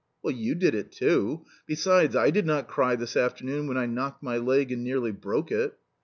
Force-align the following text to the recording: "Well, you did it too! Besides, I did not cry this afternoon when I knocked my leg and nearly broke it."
"Well, 0.23 0.33
you 0.33 0.55
did 0.55 0.73
it 0.73 0.91
too! 0.91 1.45
Besides, 1.67 2.15
I 2.15 2.31
did 2.31 2.47
not 2.47 2.67
cry 2.67 2.95
this 2.95 3.15
afternoon 3.15 3.67
when 3.67 3.77
I 3.77 3.85
knocked 3.85 4.23
my 4.23 4.37
leg 4.39 4.71
and 4.71 4.83
nearly 4.83 5.11
broke 5.11 5.51
it." 5.51 5.77